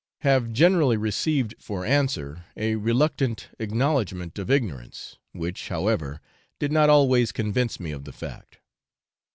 have 0.21 0.51
generally 0.51 0.97
received 0.97 1.53
for 1.59 1.85
answer 1.85 2.43
a 2.57 2.73
reluctant 2.73 3.49
acknowledgement 3.59 4.39
of 4.39 4.49
ignorance, 4.49 5.19
which, 5.31 5.69
however, 5.69 6.19
did 6.57 6.71
not 6.71 6.89
always 6.89 7.31
convince 7.31 7.79
me 7.79 7.91
of 7.91 8.05
the 8.05 8.11
fact. 8.11 8.57